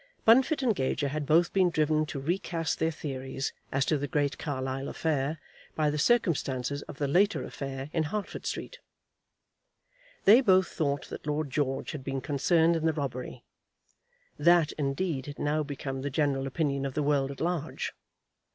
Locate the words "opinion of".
16.47-16.95